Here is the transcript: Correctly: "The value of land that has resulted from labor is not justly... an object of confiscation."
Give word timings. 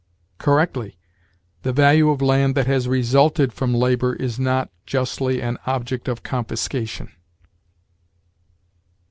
Correctly: 0.39 0.97
"The 1.61 1.73
value 1.73 2.09
of 2.09 2.23
land 2.23 2.55
that 2.55 2.65
has 2.65 2.87
resulted 2.87 3.53
from 3.53 3.71
labor 3.71 4.15
is 4.15 4.39
not 4.39 4.71
justly... 4.87 5.43
an 5.43 5.59
object 5.67 6.07
of 6.07 6.23
confiscation." 6.23 7.11